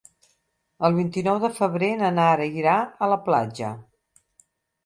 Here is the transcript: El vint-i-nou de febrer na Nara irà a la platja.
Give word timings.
El 0.89 0.95
vint-i-nou 0.99 1.37
de 1.43 1.51
febrer 1.59 1.89
na 1.99 2.11
Nara 2.21 2.47
irà 2.63 2.79
a 2.85 3.11
la 3.13 3.19
platja. 3.29 3.71